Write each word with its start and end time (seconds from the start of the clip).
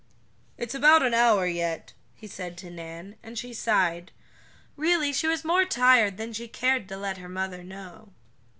"It's 0.57 0.73
about 0.73 1.03
an 1.03 1.13
hour 1.13 1.45
yet," 1.45 1.93
he 2.15 2.25
said 2.25 2.57
to 2.57 2.71
Nan, 2.71 3.17
and 3.21 3.37
she 3.37 3.53
sighed. 3.53 4.11
Really 4.75 5.13
she 5.13 5.27
was 5.27 5.45
more 5.45 5.63
tired 5.63 6.17
than 6.17 6.33
she 6.33 6.47
cared 6.47 6.89
to 6.89 6.97
let 6.97 7.19
her 7.19 7.29
mother 7.29 7.63
know. 7.63 8.09